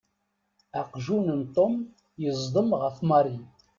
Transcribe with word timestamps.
Aqjun 0.79 1.27
n 1.39 1.41
Tom 1.55 1.73
yeẓḍem 2.21 2.69
ɣef 2.81 2.97
Mary. 3.09 3.37